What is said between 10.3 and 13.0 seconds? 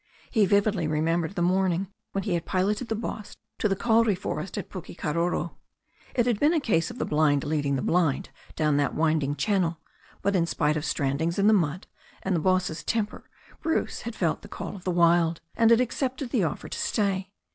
in spite of strandings in the mud and the boss's